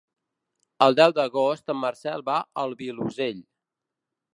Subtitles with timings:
[0.85, 3.49] El deu d'agost en Marcel va al Vilosell.